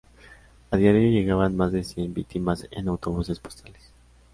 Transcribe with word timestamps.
A 0.71 0.77
diario 0.77 1.07
llegaban 1.11 1.55
más 1.55 1.71
de 1.71 1.83
cien 1.83 2.11
víctimas 2.11 2.67
en 2.71 2.87
autobuses-postales. 2.87 3.93